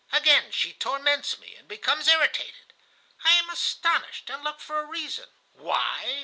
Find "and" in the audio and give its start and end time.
1.55-1.67, 4.31-4.43